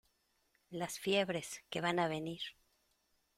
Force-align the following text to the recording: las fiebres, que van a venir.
las 0.71 0.97
fiebres, 0.97 1.61
que 1.69 1.79
van 1.79 1.99
a 1.99 2.07
venir. 2.07 2.41